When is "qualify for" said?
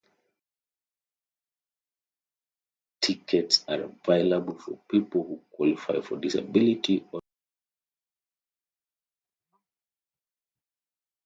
5.51-6.17